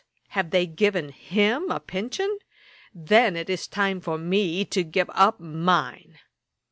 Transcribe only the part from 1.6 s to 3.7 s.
a pension? Then it is